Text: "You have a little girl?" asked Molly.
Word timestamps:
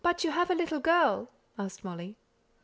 "You 0.23 0.31
have 0.31 0.49
a 0.49 0.55
little 0.55 0.79
girl?" 0.79 1.29
asked 1.59 1.83
Molly. 1.83 2.15